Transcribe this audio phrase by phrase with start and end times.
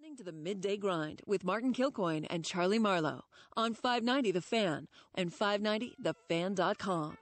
[0.00, 4.88] Listening to the Midday Grind with Martin Kilcoyne and Charlie Marlowe on 590 The Fan
[5.14, 7.18] and 590thefan.com.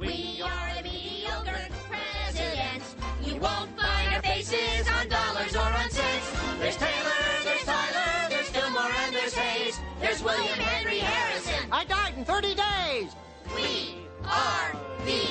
[0.00, 2.96] We are the mediocre presidents.
[3.22, 6.32] You won't find our faces on dollars or on cents.
[6.58, 7.10] There's Taylor,
[7.44, 9.78] there's Tyler, there's Fillmore, and there's Hayes.
[10.00, 11.68] There's William Henry Harrison.
[11.70, 13.12] I died in 30 days.
[13.54, 14.72] We are
[15.04, 15.26] the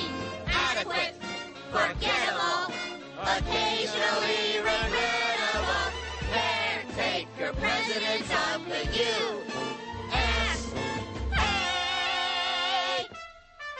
[0.46, 1.16] adequate,
[1.72, 2.72] forgettable,
[3.22, 4.53] occasionally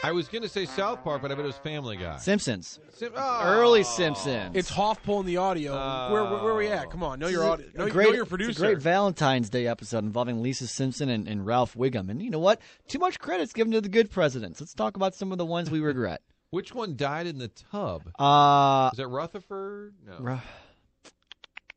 [0.05, 2.19] I was going to say South Park, but I bet it was Family Guy.
[2.19, 2.79] Simpsons.
[2.93, 3.43] Sim- oh.
[3.43, 4.55] Early Simpsons.
[4.55, 5.73] It's Hoff pulling the audio.
[6.13, 6.91] where, where, where are we at?
[6.91, 7.67] Come on, know your audio.
[7.75, 8.65] Know, a know great, your it's producer.
[8.65, 12.11] a great Valentine's Day episode involving Lisa Simpson and, and Ralph Wiggum.
[12.11, 12.61] And you know what?
[12.87, 14.61] Too much credit's given to the good presidents.
[14.61, 16.21] Let's talk about some of the ones we regret.
[16.51, 18.03] Which one died in the tub?
[18.19, 19.95] Uh, Is that Rutherford?
[20.07, 20.19] No.
[20.21, 20.39] Ru-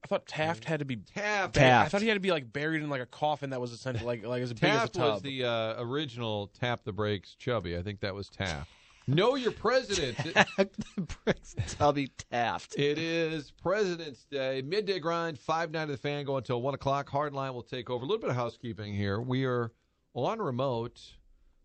[0.07, 0.95] I thought Taft had to be.
[0.95, 1.57] Taft.
[1.57, 4.05] I thought he had to be like buried in like a coffin that was essentially
[4.05, 5.13] like like as big Taft as a tub.
[5.15, 7.75] was the uh, original Tap the Brakes Chubby.
[7.77, 8.71] I think that was Taft.
[9.05, 10.17] know your president.
[11.67, 12.79] Tubby Taft.
[12.79, 14.61] It is President's Day.
[14.65, 17.09] Midday grind, 5 9 of the fan, go until 1 o'clock.
[17.09, 18.05] Hardline will take over.
[18.05, 19.19] A little bit of housekeeping here.
[19.19, 19.73] We are
[20.13, 21.01] on remote.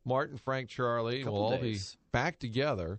[0.04, 1.92] Martin, Frank, Charlie Couple will all days.
[1.94, 2.98] be back together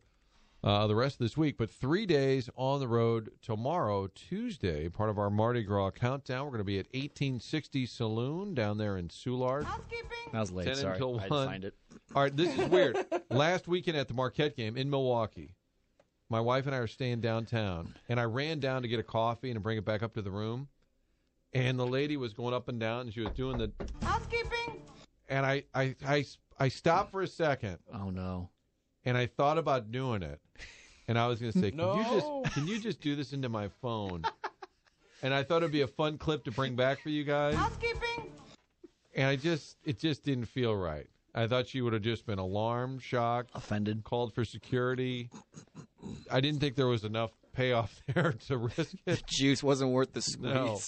[0.63, 1.57] uh, the rest of this week.
[1.57, 6.45] But three days on the road tomorrow, Tuesday, part of our Mardi Gras countdown.
[6.45, 9.65] We're going to be at 1860 Saloon down there in Soulard.
[10.31, 10.65] That was late.
[10.67, 10.93] 10 Sorry.
[10.93, 11.29] until I 1.
[11.29, 11.73] to find it.
[12.15, 12.97] All right, this is weird.
[13.29, 15.55] Last weekend at the Marquette game in Milwaukee,
[16.29, 19.51] my wife and I are staying downtown, and I ran down to get a coffee
[19.51, 20.67] and bring it back up to the room.
[21.55, 24.81] And the lady was going up and down, and she was doing the housekeeping.
[25.29, 26.25] And I, I, I,
[26.59, 28.49] I stopped for a second, Oh, no.
[29.05, 30.39] And I thought about doing it.
[31.07, 33.49] And I was going to say, can you just, can you just do this into
[33.49, 34.23] my phone?
[35.21, 37.55] And I thought it'd be a fun clip to bring back for you guys.
[37.55, 38.31] Housekeeping.
[39.15, 41.07] And I just, it just didn't feel right.
[41.35, 44.03] I thought she would have just been alarmed, shocked, Offended.
[44.03, 45.29] called for security.
[46.31, 48.99] I didn't think there was enough payoff there to risk it.
[49.05, 50.41] The juice wasn't worth the squeeze.
[50.53, 50.79] No.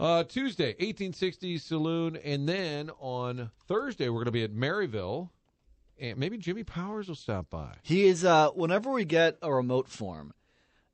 [0.00, 5.30] Uh, Tuesday, 1860 Saloon, and then on Thursday we're going to be at Maryville,
[6.00, 7.74] and maybe Jimmy Powers will stop by.
[7.82, 8.24] He is.
[8.24, 10.32] Uh, whenever we get a remote form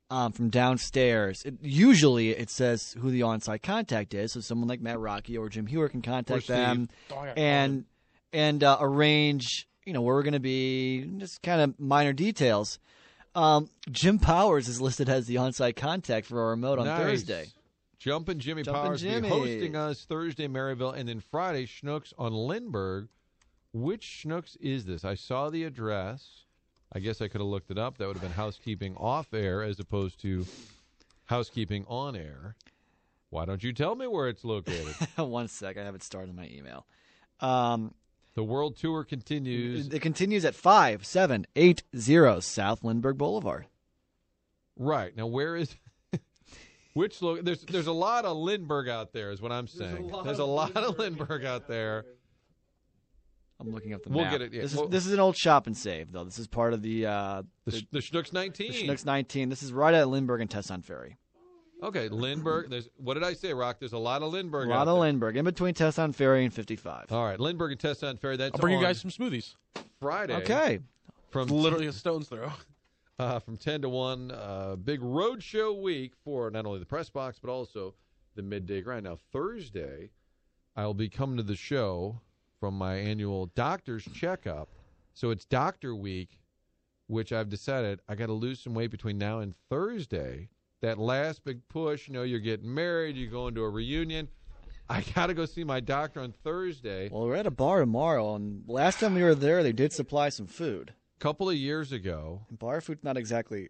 [0.09, 4.33] um, from downstairs, it, usually it says who the on-site contact is.
[4.33, 7.85] So someone like Matt Rocky or Jim Hewer can contact them Oh, I and
[8.33, 9.67] and uh, arrange.
[9.85, 11.09] You know where we're going to be.
[11.17, 12.77] Just kind of minor details.
[13.33, 16.99] Um, Jim Powers is listed as the on-site contact for our remote on Nice.
[17.01, 17.47] Thursday.
[17.97, 19.29] Jumping Jimmy Jumpin' Powers will be Jimmy.
[19.29, 23.07] hosting us Thursday, Maryville, and then Friday, Schnucks on Lindbergh.
[23.73, 25.05] Which Schnucks is this?
[25.05, 26.45] I saw the address.
[26.93, 27.97] I guess I could have looked it up.
[27.97, 30.45] That would have been housekeeping off air as opposed to
[31.25, 32.55] housekeeping on air.
[33.29, 34.93] Why don't you tell me where it's located?
[35.15, 36.85] One sec, I have it started in my email.
[37.39, 37.93] Um,
[38.35, 39.87] the world tour continues.
[39.87, 43.67] it continues at five seven eight zero South Lindbergh Boulevard.
[44.77, 45.75] Right now, where is
[46.93, 47.21] which?
[47.21, 50.11] Lo- there's there's a lot of Lindbergh out there, is what I'm saying.
[50.25, 52.05] There's a lot, of Lindbergh out there.
[53.61, 54.31] I'm looking up the We'll map.
[54.33, 54.61] get it, yeah.
[54.61, 56.23] This is Well- this is an old shop and save though.
[56.23, 58.71] This is part of the uh, The, the, the Schnucks 19.
[58.71, 59.49] the Schnucks 19.
[59.49, 61.17] This is right at Lindbergh and Tesson Ferry.
[61.83, 62.69] Okay, Lindbergh.
[62.69, 63.77] There's what did I say, Rock?
[63.79, 64.67] There's a lot of Lindbergh.
[64.67, 65.01] A lot out of there.
[65.01, 67.11] Lindbergh in between Tesson Ferry and 55.
[67.11, 68.37] All right, Lindbergh and Tesson Ferry.
[68.37, 69.55] That's I'll bring you guys some smoothies.
[69.99, 70.35] Friday.
[70.35, 70.79] Okay,
[71.29, 72.51] from Literally a stone's throw.
[73.19, 74.31] uh, from 10 to 1.
[74.31, 77.93] Uh, big road show week for not only the press box, but also
[78.35, 79.05] the midday grind.
[79.05, 80.09] Now, Thursday,
[80.75, 82.21] I'll be coming to the show
[82.61, 84.69] from my annual doctor's checkup.
[85.13, 86.37] So it's doctor week,
[87.07, 90.47] which I've decided I got to lose some weight between now and Thursday.
[90.81, 94.29] That last big push, you know, you're getting married, you're going to a reunion.
[94.89, 97.09] I got to go see my doctor on Thursday.
[97.11, 100.29] well we're at a bar tomorrow, and last time we were there, they did supply
[100.29, 100.93] some food.
[101.17, 103.69] A couple of years ago, And bar food's not exactly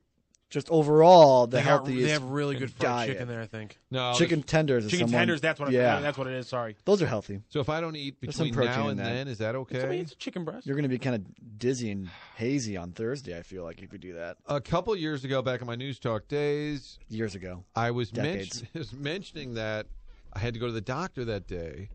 [0.51, 2.06] just overall the They, got, healthiest.
[2.06, 3.09] they have really good fried diet.
[3.13, 3.41] chicken there.
[3.41, 4.84] I think no, chicken tenders.
[4.85, 5.41] chicken someone- tenders.
[5.41, 5.70] That's what.
[5.70, 6.47] I, Yeah, that's what it is.
[6.47, 6.76] Sorry.
[6.85, 7.41] those are healthy.
[7.49, 9.55] So if I don't eat There's some between protein now in and then, is that
[9.55, 9.78] okay?
[9.78, 10.67] It's, I mean, it's chicken breast.
[10.67, 13.35] You're going to be kind of dizzy and hazy on Thursday.
[13.37, 15.97] I feel like if you do that a couple years ago, back in my news
[15.97, 17.64] talk days, years ago.
[17.76, 18.61] I was, Decades.
[18.61, 19.87] mention- was mentioning that
[20.34, 21.90] I had to go to the doctor that day,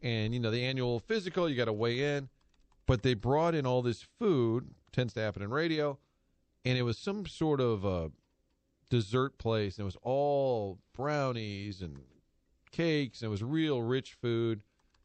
[0.00, 2.28] and you know the annual physical, you got to weigh in,
[2.86, 4.68] but they brought in all this food.
[4.92, 5.98] Tends to happen in radio,
[6.66, 8.10] and it was some sort of a
[8.90, 12.00] dessert place, and it was all brownies and
[12.72, 14.62] cakes, and it was real rich food.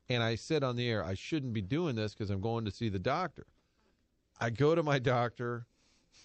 [0.09, 2.71] And I said on the air, I shouldn't be doing this because I'm going to
[2.71, 3.45] see the doctor.
[4.39, 5.67] I go to my doctor,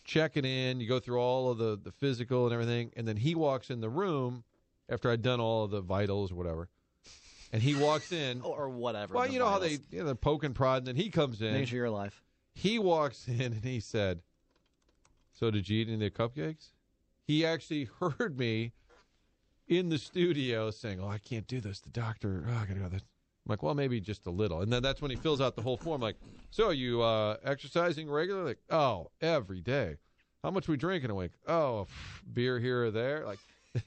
[0.04, 0.80] check it in.
[0.80, 3.82] You go through all of the, the physical and everything, and then he walks in
[3.82, 4.42] the room
[4.88, 6.70] after I'd done all of the vitals or whatever.
[7.52, 8.40] And he walks in.
[8.42, 9.14] or whatever.
[9.14, 11.52] well, you know how they you know, they're poking, prodding, and then he comes in.
[11.52, 12.08] Make sure you're.
[12.54, 14.22] He walks in and he said,
[15.36, 16.72] "So did you eat any of the cupcakes?"
[17.26, 17.88] He actually
[18.18, 18.72] heard me
[19.68, 21.80] in the studio saying, "Oh, I can't do this.
[21.80, 22.46] The doctor.
[22.48, 23.02] Oh, I gotta go." This.
[23.02, 25.62] I'm like, "Well, maybe just a little." And then that's when he fills out the
[25.62, 26.00] whole form.
[26.00, 26.16] Like,
[26.50, 29.96] "So you uh, exercising regularly?" Like, "Oh, every day."
[30.42, 31.32] How much we drinking a week?
[31.46, 33.26] Oh, pff, beer here or there.
[33.26, 33.40] Like,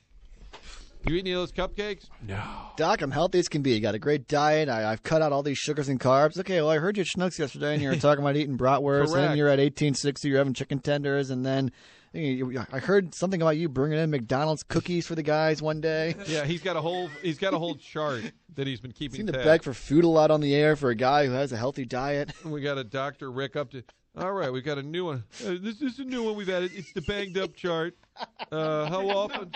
[1.12, 2.06] you eat any of those cupcakes?
[2.26, 2.42] No.
[2.78, 3.80] Doc, I'm healthy as can be.
[3.80, 4.70] Got a great diet.
[4.70, 6.40] I, I've cut out all these sugars and carbs.
[6.40, 9.14] Okay, well, I heard you at Schnucks yesterday, and you were talking about eating bratwurst,
[9.14, 11.72] and then you're at 1860, you're having chicken tenders, and then
[12.14, 15.80] you- you- I heard something about you bringing in McDonald's cookies for the guys one
[15.82, 16.16] day.
[16.28, 18.24] Yeah, he's got a whole he's got a whole chart
[18.56, 19.18] that he's been keeping.
[19.18, 19.44] Seem to tab.
[19.44, 21.86] beg for food a lot on the air for a guy who has a healthy
[21.86, 22.32] diet.
[22.44, 23.32] We got a Dr.
[23.32, 23.84] Rick up to.
[24.19, 25.24] All right, we got a new one.
[25.45, 26.71] Uh, this is a new one we've added.
[26.75, 27.95] It's the banged up chart.
[28.51, 29.50] Uh, how often?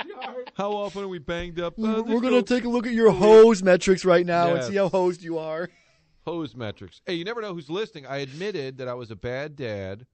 [0.55, 1.73] How often are we banged up?
[1.77, 4.75] Uh, We're going to take a look at your hose metrics right now and see
[4.75, 5.69] how hosed you are.
[6.25, 7.01] hose metrics.
[7.05, 8.05] Hey, you never know who's listening.
[8.07, 10.05] I admitted that I was a bad dad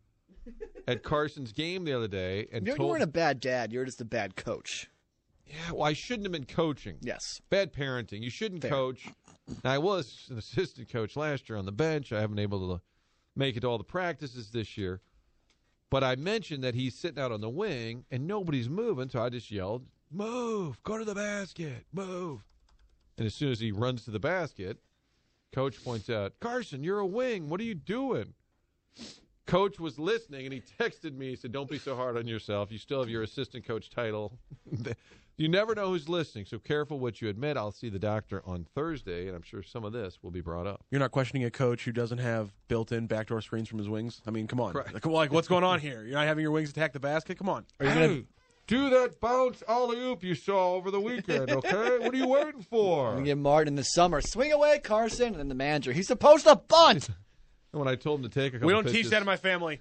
[0.88, 2.90] at Carson's game the other day, and You, you told.
[2.90, 3.72] weren't a bad dad.
[3.72, 4.90] You're just a bad coach.
[5.46, 6.98] yeah, well, I shouldn't have been coaching.
[7.02, 7.40] Yes.
[7.52, 8.24] Bad parenting.
[8.24, 8.72] You shouldn't Fair.
[8.72, 9.08] coach.
[9.64, 12.12] Now, I was an assistant coach last year on the bench.
[12.12, 12.82] I haven't been able to
[13.40, 15.02] make it to all the practices this year.
[15.90, 19.30] But I mentioned that he's sitting out on the wing and nobody's moving, so I
[19.30, 22.42] just yelled, Move, go to the basket, move.
[23.18, 24.78] And as soon as he runs to the basket,
[25.52, 27.50] coach points out, Carson, you're a wing.
[27.50, 28.34] What are you doing?
[29.50, 31.30] Coach was listening and he texted me.
[31.30, 32.72] He said, Don't be so hard on yourself.
[32.72, 34.38] You still have your assistant coach title.
[35.38, 37.58] you never know who's listening, so careful what you admit.
[37.58, 40.68] I'll see the doctor on Thursday, and I'm sure some of this will be brought
[40.68, 40.86] up.
[40.92, 44.22] You're not questioning a coach who doesn't have built-in backdoor screens from his wings.
[44.28, 44.74] I mean, come on.
[44.74, 44.94] Correct.
[44.94, 46.04] Like, like, what's going on here?
[46.04, 47.38] You're not having your wings attack the basket.
[47.38, 47.66] Come on.
[47.80, 48.26] Are you going Hey,
[48.68, 51.98] do that bounce alley oop you saw over the weekend, okay?
[51.98, 53.16] what are you waiting for?
[53.18, 54.22] to get Martin in the summer?
[54.22, 55.30] Swing away, Carson.
[55.30, 57.10] And then the manager, he's supposed to bunt.
[57.72, 59.26] And when I told him to take a couple We don't pitches, teach that in
[59.26, 59.80] my family.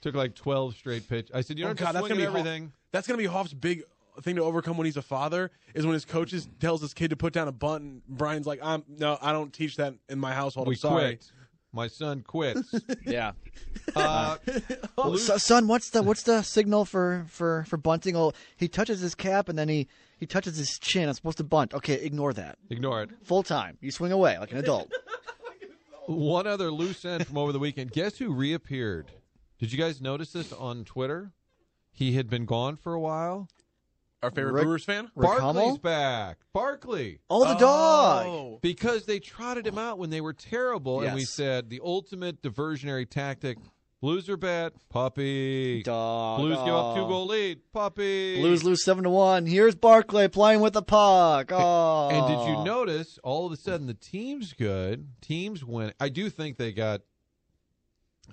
[0.00, 1.30] took like 12 straight pitch.
[1.34, 2.72] I said, you Oh don't God, that's gonna swing be at Hoff- everything.
[2.92, 3.82] that's gonna be Hoff's big
[4.22, 7.16] thing to overcome when he's a father is when his coaches tells his kid to
[7.16, 7.82] put down a bunt.
[7.82, 10.68] And Brian's like, "I'm no, I don't teach that in my household.
[10.68, 11.32] We I'm sorry." quit.
[11.72, 12.72] My son quits.
[13.04, 13.32] Yeah.
[13.96, 14.36] uh,
[14.98, 18.14] Oh, so- son, what's the what's the signal for for for bunting?
[18.14, 19.88] Oh, he touches his cap and then he
[20.20, 21.08] he touches his chin.
[21.08, 21.74] I'm supposed to bunt.
[21.74, 22.58] Okay, ignore that.
[22.70, 23.10] ignore it.
[23.24, 23.78] Full time.
[23.80, 24.92] You swing away like an adult.
[26.06, 27.92] One other loose end from over the weekend.
[27.92, 29.10] Guess who reappeared?
[29.58, 31.32] Did you guys notice this on Twitter?
[31.90, 33.48] He had been gone for a while.
[34.22, 35.10] Our favorite Rick- Brewers fan.
[35.14, 35.78] Rick Barkley's Hummel?
[35.78, 36.38] back.
[36.52, 37.20] Barkley.
[37.28, 38.26] Oh, the dog.
[38.26, 38.58] Oh.
[38.62, 43.08] Because they trotted him out when they were terrible, and we said the ultimate diversionary
[43.08, 43.58] tactic:
[44.04, 45.82] Blues are bad, puppy.
[45.82, 46.38] Dog.
[46.38, 48.38] Blues give up two goal lead, puppy.
[48.38, 49.46] Blues lose seven to one.
[49.46, 51.50] Here's Barclay playing with the puck.
[51.50, 52.10] Oh.
[52.10, 55.08] And did you notice all of a sudden the team's good?
[55.22, 55.94] Teams win.
[55.98, 57.00] I do think they got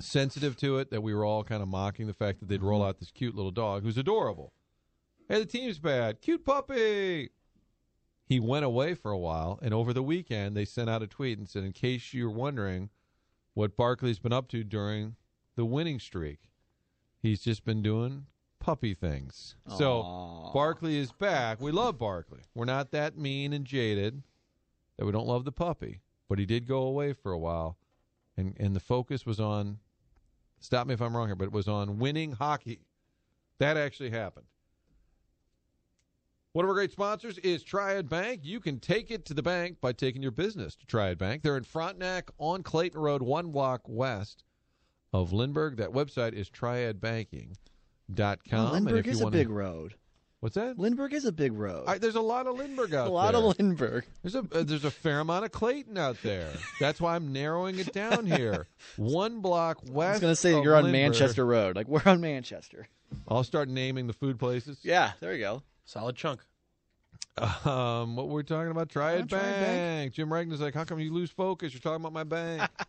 [0.01, 2.81] sensitive to it that we were all kind of mocking the fact that they'd roll
[2.81, 2.89] mm-hmm.
[2.89, 4.51] out this cute little dog who's adorable.
[5.29, 6.19] Hey, the team's bad.
[6.19, 7.29] Cute puppy.
[8.25, 11.37] He went away for a while, and over the weekend they sent out a tweet
[11.37, 12.89] and said, in case you're wondering
[13.53, 15.15] what Barkley's been up to during
[15.55, 16.39] the winning streak,
[17.21, 18.25] he's just been doing
[18.59, 19.55] puppy things.
[19.77, 20.53] So Aw.
[20.53, 21.59] Barkley is back.
[21.59, 22.41] We love Barkley.
[22.55, 24.23] We're not that mean and jaded
[24.97, 27.77] that we don't love the puppy, but he did go away for a while,
[28.37, 29.79] and and the focus was on.
[30.59, 32.81] Stop me if I'm wrong here, but it was on winning hockey.
[33.57, 34.45] That actually happened.
[36.53, 38.41] One of our great sponsors is Triad Bank.
[38.43, 41.41] You can take it to the bank by taking your business to Triad Bank.
[41.41, 44.43] They're in Frontenac on Clayton Road, one block west
[45.13, 45.77] of Lindbergh.
[45.77, 47.55] That website is triadbanking.com.
[48.15, 49.95] And if Lindbergh you is a wanna- big road.
[50.39, 50.79] What's that?
[50.79, 51.83] Lindbergh is a big road.
[51.87, 53.05] I, there's a lot of Lindbergh out there.
[53.05, 53.43] a lot there.
[53.43, 54.05] of Lindbergh.
[54.23, 56.49] There's a uh, there's a fair amount of Clayton out there.
[56.79, 58.65] That's why I'm narrowing it down here.
[58.97, 60.07] One block west.
[60.07, 60.99] I was going to say you're on Lindbergh.
[60.99, 61.75] Manchester Road.
[61.75, 62.87] Like we're on Manchester.
[63.27, 64.79] I'll start naming the food places.
[64.81, 65.61] Yeah, there you go.
[65.85, 66.39] Solid chunk.
[67.37, 68.89] Um, what were we talking about?
[68.89, 69.65] Triad, Oh, Triad bank.
[69.67, 70.13] Bank.
[70.13, 71.71] Jim Regnan's like, how come you lose focus?
[71.71, 72.63] You're talking about my bank.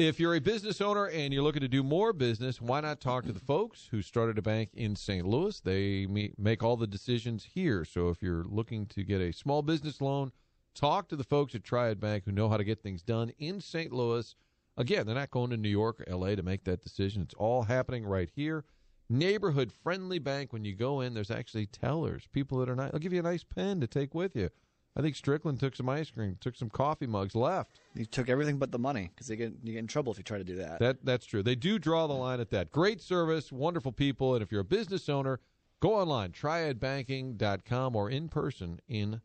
[0.00, 3.26] if you're a business owner and you're looking to do more business, why not talk
[3.26, 5.26] to the folks who started a bank in St.
[5.26, 5.60] Louis?
[5.60, 6.06] They
[6.38, 7.84] make all the decisions here.
[7.84, 10.32] So if you're looking to get a small business loan,
[10.74, 13.60] talk to the folks at Triad Bank who know how to get things done in
[13.60, 13.92] St.
[13.92, 14.34] Louis.
[14.78, 16.34] Again, they're not going to New York or L.A.
[16.34, 17.20] to make that decision.
[17.20, 18.64] It's all happening right here.
[19.10, 20.50] Neighborhood friendly bank.
[20.52, 22.90] When you go in, there's actually tellers, people that are nice.
[22.92, 24.48] They'll give you a nice pen to take with you.
[24.96, 27.78] I think Strickland took some ice cream, took some coffee mugs, left.
[27.94, 30.38] You took everything but the money because get you get in trouble if you try
[30.38, 30.80] to do that.
[30.80, 31.42] That that's true.
[31.42, 32.72] They do draw the line at that.
[32.72, 35.40] Great service, wonderful people, and if you're a business owner,
[35.80, 39.22] Go online, triadbanking.com, or in person in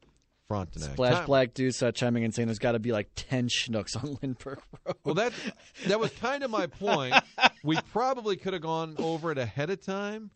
[0.48, 0.92] Frontenac.
[0.92, 4.02] Splash Time- Black Deuce uh, chiming in saying there's got to be like 10 schnucks
[4.02, 4.96] on Lindbergh Road.
[5.04, 5.34] Well, that
[5.88, 7.14] that was kind of my point.
[7.64, 10.30] We probably could have gone over it ahead of time.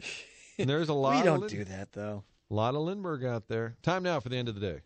[0.57, 1.17] And there's a lot.
[1.17, 2.23] we don't Lin- do that, though.
[2.49, 3.77] A lot of Lindbergh out there.
[3.83, 4.79] Time now for the end of the day.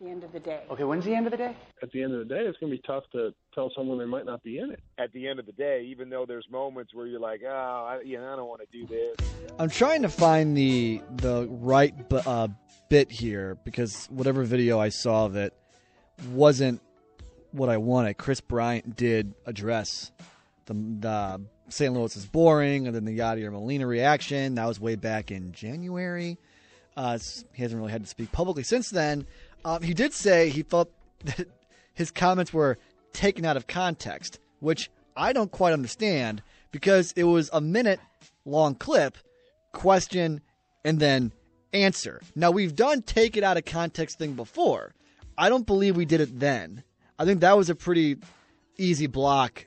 [0.00, 0.60] The end of the day.
[0.70, 1.56] Okay, when's the end of the day?
[1.82, 4.04] at the end of the day, it's going to be tough to tell someone they
[4.04, 4.80] might not be in it.
[4.98, 8.00] at the end of the day, even though there's moments where you're like, oh, I,
[8.04, 9.16] you know, I don't want to do this.
[9.58, 12.48] I'm trying to find the the right bu- uh,
[12.90, 15.54] bit here because whatever video I saw of it
[16.30, 16.82] wasn't
[17.52, 18.18] what I wanted.
[18.18, 20.12] Kris Bryant did address
[20.66, 21.92] the, the St.
[21.94, 24.56] Louis is boring, and then the Yadier Molina reaction.
[24.56, 26.36] That was way back in January.
[26.96, 27.18] Uh,
[27.52, 29.26] he hasn't really had to speak publicly since then.
[29.64, 30.90] Um, he did say he felt
[31.24, 31.48] that
[31.94, 32.78] his comments were
[33.12, 38.00] taken out of context, which I don't quite understand because it was a minute
[38.44, 39.16] long clip,
[39.72, 40.40] question,
[40.84, 41.32] and then
[41.72, 42.20] answer.
[42.34, 44.94] Now, we've done take it out of context thing before.
[45.38, 46.82] I don't believe we did it then.
[47.18, 48.18] I think that was a pretty
[48.78, 49.66] easy block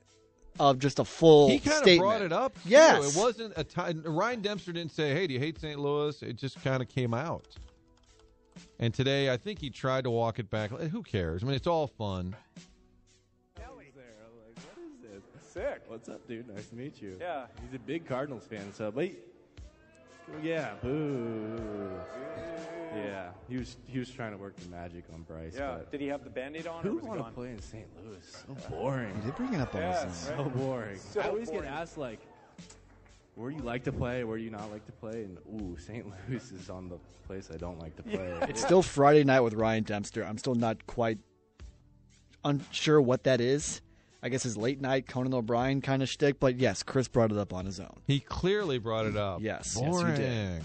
[0.59, 2.53] of just a full He kind of brought it up.
[2.63, 2.69] too.
[2.69, 3.15] Yes.
[3.15, 4.03] it wasn't a time.
[4.05, 5.79] Ryan Dempster didn't say, "Hey, do you hate St.
[5.79, 7.45] Louis?" It just kind of came out.
[8.79, 10.71] And today, I think he tried to walk it back.
[10.71, 11.43] Who cares?
[11.43, 12.35] I mean, it's all fun.
[13.55, 14.05] Kelly, there.
[14.33, 15.51] What is this?
[15.51, 15.81] Sick.
[15.87, 16.47] What's up, dude?
[16.47, 17.17] Nice to meet you.
[17.19, 17.45] Yeah.
[17.63, 19.09] He's a big Cardinals fan, so but
[20.43, 21.57] yeah, boo.
[22.95, 25.53] Yeah, he was he was trying to work the magic on Bryce.
[25.57, 25.75] Yeah.
[25.77, 26.83] but Did he have the band-aid on?
[26.83, 27.85] who or was it want to play in St.
[28.03, 28.17] Louis?
[28.57, 29.13] So boring.
[29.15, 30.37] He did bring it up all Yeah, his right.
[30.37, 30.99] So boring.
[30.99, 31.63] So I always boring.
[31.63, 32.19] get asked like,
[33.39, 36.05] where you like to play, where you not like to play, and ooh, St.
[36.29, 38.37] Louis is on the place I don't like to play.
[38.49, 40.25] It's still Friday night with Ryan Dempster.
[40.25, 41.19] I'm still not quite
[42.43, 43.81] unsure what that is.
[44.21, 47.37] I guess his late night Conan O'Brien kind of shtick, but yes, Kris brought it
[47.37, 48.01] up on his own.
[48.05, 49.41] He clearly brought it up.
[49.41, 50.15] Yes, yes, he boring.
[50.15, 50.63] did.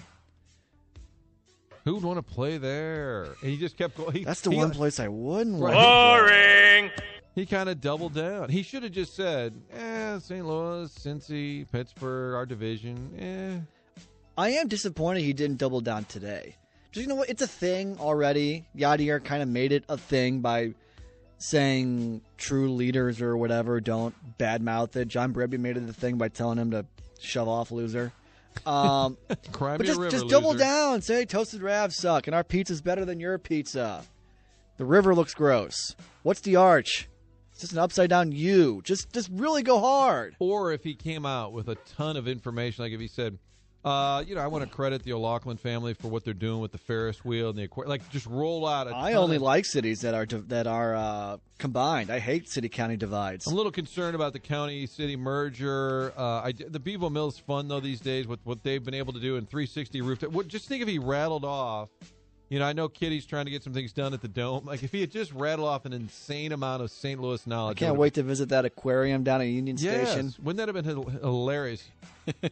[1.84, 3.28] Who would want to play there?
[3.40, 4.12] And he just kept going.
[4.12, 5.74] He, That's the he, one place I wouldn't want.
[5.74, 6.90] Boring.
[7.34, 8.48] He kind of doubled down.
[8.48, 10.46] He should have just said, "Eh, St.
[10.46, 14.00] Louis, Cincy, Pittsburgh, our division." Eh,
[14.38, 16.56] I am disappointed he didn't double down today.
[16.92, 17.28] Just you know what?
[17.28, 18.66] It's a thing already.
[18.76, 20.74] Yadier kind of made it a thing by
[21.38, 25.08] saying true leaders or whatever don't badmouth it.
[25.08, 26.86] John Brebbia made it a thing by telling him to
[27.20, 28.12] shove off, loser.
[28.64, 30.64] Um, but just, river, just double loser.
[30.64, 31.02] down.
[31.02, 34.04] Say toasted ravs suck, and our pizza's better than your pizza.
[34.76, 35.96] The river looks gross.
[36.22, 37.08] What's the arch?
[37.54, 38.82] It's just an upside down U.
[38.82, 40.34] Just, just really go hard.
[40.40, 43.38] Or if he came out with a ton of information, like if he said,
[43.84, 46.72] uh, you know, I want to credit the O'Loughlin family for what they're doing with
[46.72, 47.90] the Ferris wheel and the aquarium.
[47.90, 51.36] Like, just roll out a I only of- like cities that are that are uh,
[51.58, 52.10] combined.
[52.10, 53.46] I hate city county divides.
[53.46, 56.12] I'm a little concerned about the county city merger.
[56.16, 59.20] Uh, I, the Bevo Mill's fun though these days with what they've been able to
[59.20, 60.30] do in 360 rooftop.
[60.30, 61.90] What, just think if he rattled off.
[62.50, 64.66] You know, I know Kitty's trying to get some things done at the dome.
[64.66, 67.20] Like if he had just rattled off an insane amount of St.
[67.20, 70.10] Louis knowledge, I can't wait to visit that aquarium down at Union Yes.
[70.10, 70.34] Station.
[70.42, 71.84] Wouldn't that have been hilarious?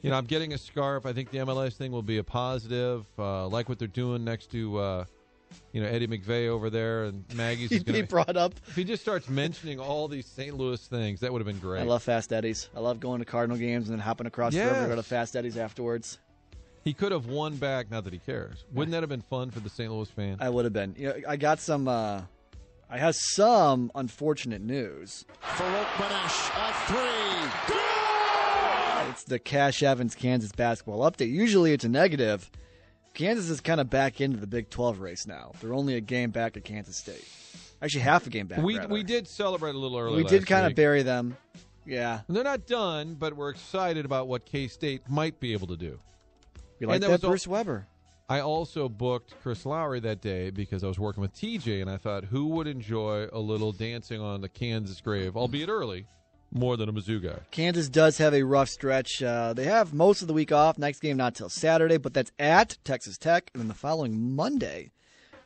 [0.02, 1.04] you know, I'm getting a scarf.
[1.06, 3.04] I think the MLS thing will be a positive.
[3.18, 5.04] Uh, like what they're doing next to, uh,
[5.72, 7.68] you know, Eddie McVeigh over there and Maggie's.
[7.70, 8.54] He'd gonna be brought up.
[8.68, 10.56] if he just starts mentioning all these St.
[10.56, 11.80] Louis things, that would have been great.
[11.80, 12.70] I love Fast Eddie's.
[12.74, 15.02] I love going to Cardinal games and then hopping across the river to go to
[15.02, 16.18] Fast Eddie's afterwards.
[16.84, 17.90] He could have won back.
[17.90, 18.64] Not that he cares.
[18.72, 19.90] Wouldn't that have been fun for the St.
[19.92, 20.36] Louis fan?
[20.40, 20.94] I would have been.
[20.98, 21.86] You know, I got some.
[21.88, 22.22] Uh,
[22.90, 25.24] I have some unfortunate news.
[25.42, 27.92] Farouk Manesh, a three.
[29.10, 31.30] It's the Cash Evans Kansas basketball update.
[31.30, 32.50] Usually it's a negative.
[33.14, 35.52] Kansas is kind of back into the Big 12 race now.
[35.60, 37.26] They're only a game back at Kansas State.
[37.82, 38.62] Actually, half a game back.
[38.62, 38.92] we rather.
[38.92, 40.16] we did celebrate a little early.
[40.16, 41.36] We did last kind of bury them.
[41.84, 45.76] Yeah, They're not done, but we're excited about what K State might be able to
[45.76, 45.98] do.
[46.86, 47.86] We like that that, was all- Weber.
[48.28, 51.98] I also booked Chris Lowry that day because I was working with TJ, and I
[51.98, 56.06] thought who would enjoy a little dancing on the Kansas grave, albeit early,
[56.50, 57.40] more than a Mizzou guy.
[57.50, 59.22] Kansas does have a rough stretch.
[59.22, 60.78] Uh, they have most of the week off.
[60.78, 64.92] Next game not till Saturday, but that's at Texas Tech, and then the following Monday,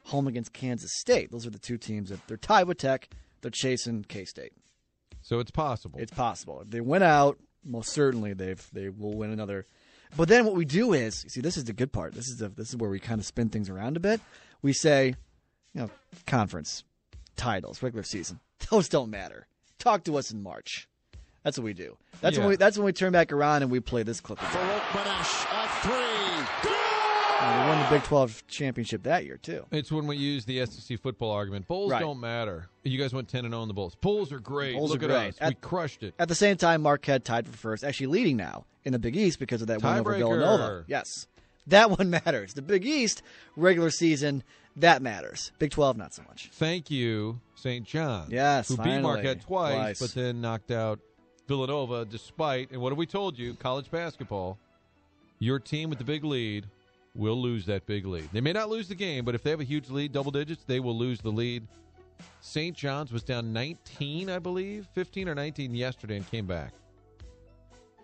[0.05, 1.33] home against Kansas State.
[1.33, 3.09] Those are the two teams that they're tied with Tech.
[3.41, 4.53] They're chasing K State.
[5.23, 5.99] So it's possible.
[6.01, 7.39] It's possible if they win out.
[7.65, 9.67] Most certainly, they've they will win another.
[10.17, 12.15] But then what we do is, you see, this is the good part.
[12.15, 14.21] This is the this is where we kind of spin things around a bit.
[14.63, 15.15] We say,
[15.75, 15.91] you know,
[16.27, 16.85] conference
[17.37, 19.47] titles, regular season, those don't matter.
[19.79, 20.89] Talk to us in March.
[21.43, 21.97] That's what we do.
[22.21, 24.41] That's when we that's when we turn back around and we play this clip.
[24.41, 24.53] again.
[24.53, 25.97] Farokhmanesh, a three.
[26.57, 26.76] And we won
[27.89, 29.65] the Big Twelve championship that year too.
[29.71, 31.67] It's when we use the SEC football argument.
[31.69, 32.01] Bowls Right.
[32.01, 32.69] don't matter.
[32.85, 33.95] You guys went ten and zero in the bowls.
[33.97, 34.75] Bowls are great.
[34.77, 35.29] Bowls Look are at great.
[35.29, 35.37] us.
[35.41, 36.15] At- we crushed it.
[36.19, 39.39] At the same time, Marquette tied for first, actually leading now in the Big East
[39.39, 40.19] because of that win over Tiebreaker.
[40.19, 40.85] Villanova.
[40.87, 41.27] Yes,
[41.67, 42.55] that one matters.
[42.55, 43.23] The Big East
[43.57, 44.43] regular season
[44.77, 45.53] that matters.
[45.59, 46.51] Big Twelve not so much.
[46.53, 47.87] Thank you, St.
[47.87, 48.29] John.
[48.31, 49.01] Yes, who beat.
[49.01, 49.99] Marquette twice, Twice.
[50.01, 51.01] but then knocked out
[51.49, 52.05] Villanova.
[52.05, 53.55] Despite and what have we told you?
[53.55, 54.59] College basketball,
[55.39, 56.67] your team with the big lead
[57.17, 58.29] will lose that big lead.
[58.33, 60.65] They may not lose the game, but if they have a huge lead, double digits,
[60.65, 61.67] they will lose the lead.
[62.41, 62.77] St.
[62.77, 66.73] John's was down 19, I believe, 15 or 19 yesterday and came back.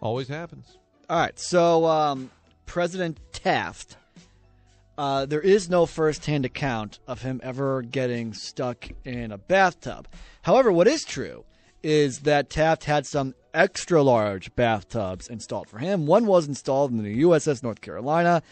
[0.01, 0.79] Always happens.
[1.09, 2.31] All right, so um,
[2.67, 3.97] President Taft,
[4.99, 10.09] uh, there is no firsthand account of him ever getting stuck in a bathtub.
[10.43, 11.45] However, what is true
[11.83, 16.07] is that Taft had some extra large bathtubs installed for him.
[16.07, 18.43] One was installed in the USS North Carolina,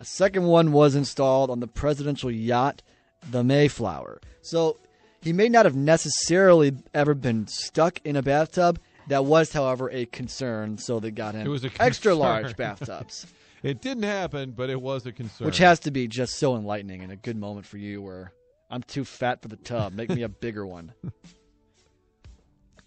[0.00, 2.82] a second one was installed on the presidential yacht,
[3.30, 4.20] the Mayflower.
[4.42, 4.78] So
[5.20, 8.80] he may not have necessarily ever been stuck in a bathtub.
[9.08, 13.26] That was, however, a concern, so they got him It was a extra large bathtubs.
[13.62, 15.44] It didn't happen, but it was a concern.
[15.44, 18.32] Which has to be just so enlightening and a good moment for you where
[18.70, 19.92] I'm too fat for the tub.
[19.92, 20.94] Make me a bigger one.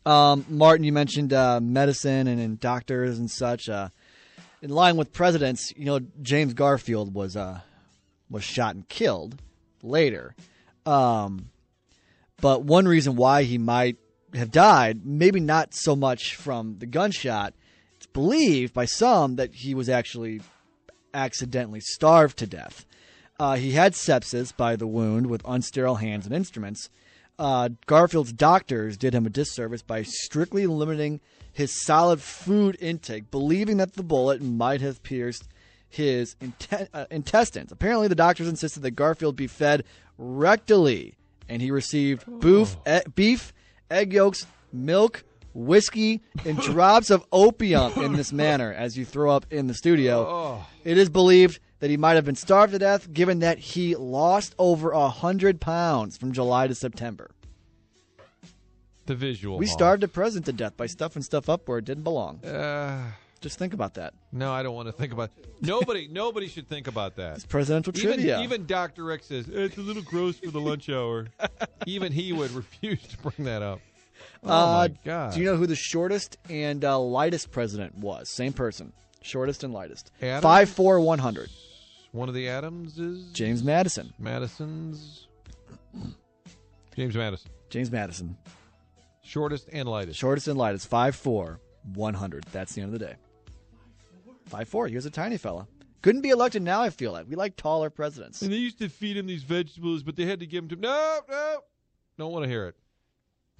[0.05, 3.69] Um, Martin, you mentioned uh, medicine and, and doctors and such.
[3.69, 3.87] Uh,
[4.63, 7.59] in line with presidents, you know, James Garfield was uh,
[8.29, 9.39] was shot and killed
[9.83, 10.35] later.
[10.85, 11.49] Um,
[12.39, 13.97] but one reason why he might
[14.33, 17.53] have died, maybe not so much from the gunshot,
[17.97, 20.41] it's believed by some that he was actually
[21.13, 22.85] accidentally starved to death.
[23.39, 26.89] Uh, he had sepsis by the wound with unsterile hands and instruments.
[27.37, 31.19] Uh, Garfield's doctors did him a disservice by strictly limiting
[31.53, 35.47] his solid food intake, believing that the bullet might have pierced
[35.87, 37.71] his inte- uh, intestines.
[37.71, 39.83] Apparently, the doctors insisted that Garfield be fed
[40.19, 41.13] rectally,
[41.47, 43.53] and he received boof, e- beef,
[43.91, 49.45] egg yolks, milk, whiskey, and drops of opium in this manner as you throw up
[49.51, 50.23] in the studio.
[50.83, 54.55] It is believed that he might have been starved to death, given that he lost
[54.57, 57.29] over a hundred pounds from July to September.
[59.05, 59.57] The visual.
[59.57, 62.43] We starved a president to death by stuffing stuff up where it didn't belong.
[62.45, 64.13] Uh, Just think about that.
[64.31, 65.31] no, I don't want to think about.
[65.61, 67.35] Nobody, nobody should think about that.
[67.35, 68.41] It's presidential Even, trivia.
[68.41, 69.03] even Dr.
[69.03, 71.27] Rick says "Eh, it's a little gross for the lunch hour.
[71.85, 73.79] even he would refuse to bring that up.
[74.43, 75.33] Oh Uh, my god!
[75.33, 78.29] Do you know who the shortest and uh, lightest president was?
[78.29, 78.93] Same person.
[79.21, 80.11] Shortest and lightest.
[80.21, 80.43] Adams?
[80.43, 81.49] Five four one hundred.
[82.11, 84.13] one of the Adams is James Madison.
[84.19, 85.27] Madison's?
[86.95, 88.37] James Madison, James Madison.
[89.23, 90.19] Shortest and lightest.
[90.19, 90.87] Shortest and lightest.
[90.87, 91.59] Five four
[91.93, 92.45] one hundred.
[92.51, 93.15] That's the end of the day.
[94.47, 94.87] Five four.
[94.87, 95.67] He was a tiny fella.
[96.01, 96.81] Couldn't be elected now.
[96.81, 98.41] I feel like we like taller presidents.
[98.41, 100.75] And they used to feed him these vegetables, but they had to give him to
[100.75, 101.57] no, no.
[102.17, 102.75] Don't want to hear it.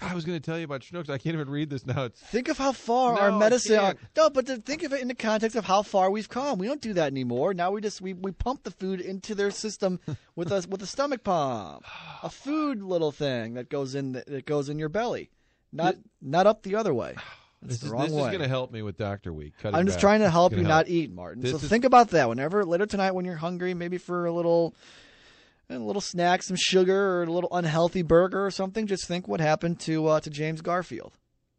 [0.02, 1.10] I was going to tell you about Schnucks.
[1.10, 2.06] I can't even read this now.
[2.06, 3.98] It's Think of how far No, our medicine.
[4.18, 6.58] no, but to think of it in the context of how far we've come.
[6.60, 7.54] We don't do that anymore.
[7.54, 10.02] Now we just we, we pump the food into their system
[10.36, 11.86] with a with a stomach pump,
[12.22, 15.30] a food little thing that goes in the, that goes in your belly,
[15.74, 17.16] not not up the other way.
[17.62, 19.54] This the is, this is going to help me with Doctor Week.
[19.64, 20.02] I'm just back.
[20.02, 21.42] trying to help you not eat, Martin.
[21.42, 24.34] This so is- think about that whenever later tonight when you're hungry, maybe for a
[24.34, 24.76] little
[25.70, 28.86] a little snack, some sugar, or a little unhealthy burger or something.
[28.86, 31.14] Just think what happened to uh, to James Garfield.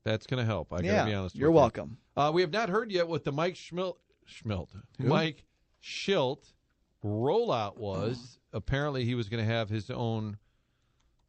[0.04, 0.72] That's going to help.
[0.72, 1.34] I got to yeah, be honest.
[1.34, 1.56] With you're you.
[1.56, 1.96] welcome.
[2.16, 3.96] Uh, we have not heard yet what the Mike Schmilt,
[4.30, 5.44] Schmilt Mike
[5.82, 6.44] Shildt
[7.02, 8.38] rollout was.
[8.52, 10.36] Apparently, he was going to have his own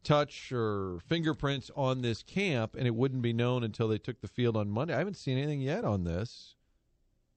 [0.06, 4.28] touch or fingerprints on this camp, and it wouldn't be known until they took the
[4.28, 4.94] field on Monday.
[4.94, 6.54] I haven't seen anything yet on this,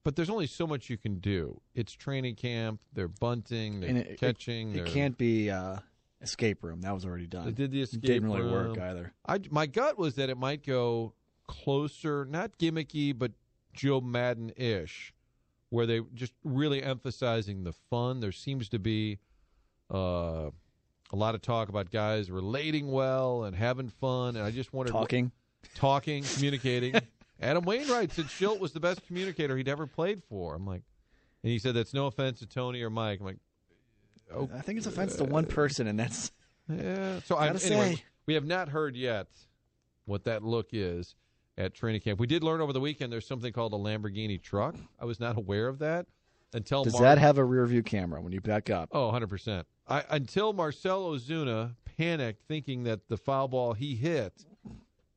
[0.04, 1.60] but there's only so much you can do.
[1.74, 2.80] It's training camp.
[2.92, 3.80] They're bunting.
[3.80, 4.70] They're it- catching.
[4.70, 5.78] It they're, can't be uh,
[6.22, 6.80] escape room.
[6.82, 7.44] That was already done.
[7.44, 8.68] They did the It escape Didn't really room.
[8.68, 9.12] work either.
[9.26, 11.14] I, my gut was that it might go
[11.48, 13.32] closer, not gimmicky, but
[13.74, 15.12] Joe Maddon ish,
[15.70, 18.20] where they just really emphasizing the fun.
[18.20, 19.18] There seems to be
[19.90, 20.50] uh,
[21.12, 24.92] a lot of talk about guys relating well and having fun, and I just wondered
[24.92, 25.32] Talking.
[25.74, 26.94] talking, communicating.
[27.40, 30.54] Adam Wainwright said Shildt was the best communicator he'd ever played for.
[30.54, 30.82] I'm like,
[31.42, 33.20] and he said that's no offense to Tony or Mike.
[33.20, 33.38] I'm like,
[34.32, 36.32] oh, I think it's offense to one person, and that's
[36.68, 37.20] yeah.
[37.24, 37.58] So I anyway,
[37.96, 38.04] say.
[38.26, 39.28] we have not heard yet
[40.04, 41.14] what that look is
[41.56, 42.20] at training camp.
[42.20, 44.76] We did learn over the weekend there's something called a Lamborghini truck.
[45.00, 46.06] I was not aware of that
[46.52, 48.88] until does Mar- that have a rear view camera when you back up?
[48.92, 49.64] Oh, 100%.
[49.88, 54.44] Until Marcell Ozuna panicked thinking that the foul ball he hit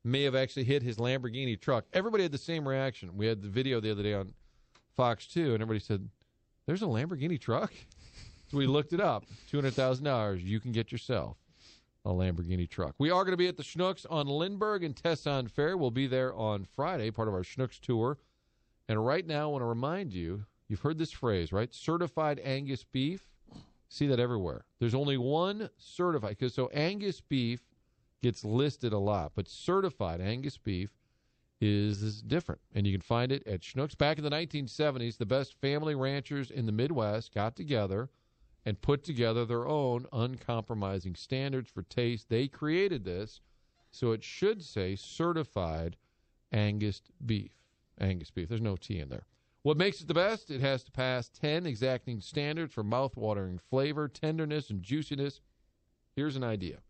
[0.02, 1.84] may have actually hit his Lamborghini truck.
[1.92, 3.16] Everybody had the same reaction.
[3.16, 4.34] We had the video the other day on
[4.96, 6.08] Fox 2 and everybody said,
[6.66, 7.72] "There's a Lamborghini truck?"
[8.50, 9.24] So we looked it up.
[9.50, 11.38] $200,000 you can get yourself
[12.04, 12.94] a Lamborghini truck.
[12.98, 15.74] We are going to be at the Schnucks on Lindbergh and Tesson Ferry.
[15.74, 18.18] We'll be there on Friday, part of our Schnucks tour.
[18.86, 21.72] And right now, I want to remind you You've heard this phrase, right?
[21.74, 23.28] Certified Angus beef.
[23.88, 24.64] See that everywhere.
[24.80, 27.60] There's only one certified because so Angus beef
[28.22, 30.90] gets listed a lot, but certified Angus beef
[31.60, 33.96] is, different, and you can find it at Schnucks.
[33.96, 38.10] Back in the 1970s, the best family ranchers in the Midwest got together
[38.66, 42.28] and put together their own uncompromising standards for taste.
[42.28, 43.40] They created this,
[43.90, 45.96] so it should say certified
[46.50, 47.52] Angus beef.
[48.00, 48.48] Angus beef.
[48.48, 49.26] There's no T in there.
[49.64, 50.50] What makes it the best?
[50.50, 55.40] It has to pass 10 exacting standards for mouth-watering flavor, tenderness, and juiciness.
[56.14, 56.80] Here's an idea.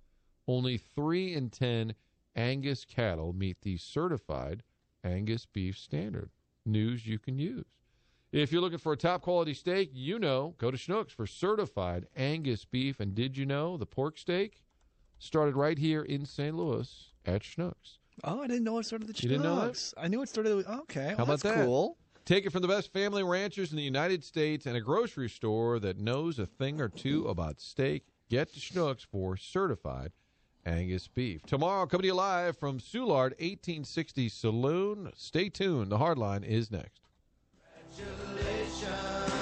[0.49, 1.95] Only 3 in 10
[2.35, 4.65] Angus cattle meet the certified
[5.05, 6.31] Angus beef standard.
[6.67, 7.65] News you can use.
[8.33, 12.09] If you're looking for a top quality steak, you know, go to Schnucks for certified
[12.17, 12.99] Angus beef.
[12.99, 14.65] And did you know the pork steak
[15.21, 16.57] started right here in St.
[16.57, 17.99] Louis at Schnucks?
[18.25, 19.75] Oh, I didn't know it started the You didn't know that?
[19.75, 19.95] Schnucks.
[19.97, 20.57] I knew it started.
[20.57, 21.65] With, okay, How about that's that?
[21.67, 21.99] cool.
[22.25, 25.79] Take it from the best family ranchers in the United States and a grocery store
[25.81, 28.07] that knows a thing or two about steak.
[28.31, 30.13] Get to Schnucks for certified
[30.65, 31.43] Angus beef.
[31.43, 35.13] Tomorrow, coming to you live from Soulard 1860 Saloon.
[35.15, 35.93] Stay tuned.
[35.93, 37.03] The Hardline is next.
[37.95, 39.34] Congratulations.